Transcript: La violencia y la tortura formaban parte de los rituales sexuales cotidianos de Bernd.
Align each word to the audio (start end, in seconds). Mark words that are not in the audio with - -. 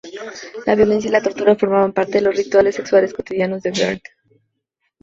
La 0.65 0.73
violencia 0.73 1.09
y 1.09 1.11
la 1.11 1.21
tortura 1.21 1.55
formaban 1.55 1.93
parte 1.93 2.13
de 2.13 2.21
los 2.21 2.35
rituales 2.35 2.73
sexuales 2.73 3.13
cotidianos 3.13 3.61
de 3.61 3.69
Bernd. 3.69 4.01